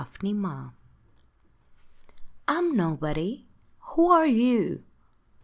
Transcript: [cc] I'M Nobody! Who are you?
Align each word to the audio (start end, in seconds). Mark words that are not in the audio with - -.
[cc] 0.01 0.29
I'M 2.47 2.75
Nobody! 2.75 3.45
Who 3.93 4.09
are 4.09 4.25
you? 4.25 4.83